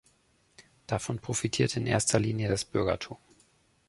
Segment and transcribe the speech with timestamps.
[0.87, 3.17] Davon profitierte in erster Linie das Bürgertum.